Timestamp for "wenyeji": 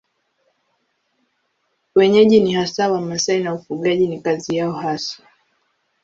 1.95-2.39